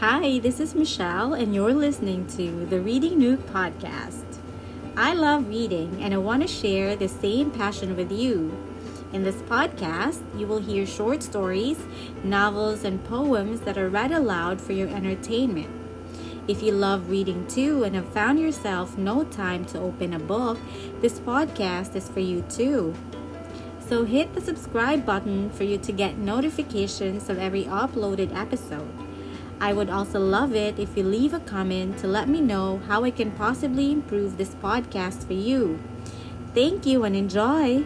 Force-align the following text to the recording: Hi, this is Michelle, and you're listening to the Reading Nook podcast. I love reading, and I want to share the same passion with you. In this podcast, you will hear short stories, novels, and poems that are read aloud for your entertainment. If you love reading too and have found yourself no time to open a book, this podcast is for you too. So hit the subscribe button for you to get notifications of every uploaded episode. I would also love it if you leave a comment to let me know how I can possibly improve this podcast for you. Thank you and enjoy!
Hi, 0.00 0.38
this 0.38 0.60
is 0.60 0.74
Michelle, 0.74 1.34
and 1.34 1.54
you're 1.54 1.74
listening 1.74 2.26
to 2.28 2.64
the 2.64 2.80
Reading 2.80 3.18
Nook 3.18 3.40
podcast. 3.48 4.38
I 4.96 5.12
love 5.12 5.46
reading, 5.46 6.02
and 6.02 6.14
I 6.14 6.16
want 6.16 6.40
to 6.40 6.48
share 6.48 6.96
the 6.96 7.06
same 7.06 7.50
passion 7.50 7.94
with 7.96 8.10
you. 8.10 8.50
In 9.12 9.24
this 9.24 9.42
podcast, 9.42 10.22
you 10.38 10.46
will 10.46 10.62
hear 10.62 10.86
short 10.86 11.22
stories, 11.22 11.76
novels, 12.24 12.82
and 12.82 13.04
poems 13.04 13.60
that 13.60 13.76
are 13.76 13.90
read 13.90 14.10
aloud 14.10 14.58
for 14.58 14.72
your 14.72 14.88
entertainment. 14.88 15.68
If 16.48 16.62
you 16.62 16.72
love 16.72 17.10
reading 17.10 17.46
too 17.46 17.84
and 17.84 17.94
have 17.94 18.08
found 18.08 18.40
yourself 18.40 18.96
no 18.96 19.24
time 19.24 19.66
to 19.66 19.80
open 19.80 20.14
a 20.14 20.18
book, 20.18 20.56
this 21.02 21.20
podcast 21.20 21.94
is 21.94 22.08
for 22.08 22.20
you 22.20 22.40
too. 22.48 22.94
So 23.86 24.06
hit 24.06 24.32
the 24.32 24.40
subscribe 24.40 25.04
button 25.04 25.50
for 25.50 25.64
you 25.64 25.76
to 25.76 25.92
get 25.92 26.16
notifications 26.16 27.28
of 27.28 27.38
every 27.38 27.64
uploaded 27.64 28.34
episode. 28.34 29.09
I 29.60 29.74
would 29.74 29.90
also 29.90 30.18
love 30.18 30.54
it 30.54 30.78
if 30.78 30.96
you 30.96 31.04
leave 31.04 31.34
a 31.34 31.40
comment 31.40 31.98
to 31.98 32.08
let 32.08 32.28
me 32.28 32.40
know 32.40 32.80
how 32.88 33.04
I 33.04 33.10
can 33.10 33.30
possibly 33.32 33.92
improve 33.92 34.38
this 34.38 34.54
podcast 34.54 35.26
for 35.26 35.34
you. 35.34 35.78
Thank 36.54 36.86
you 36.86 37.04
and 37.04 37.14
enjoy! 37.14 37.84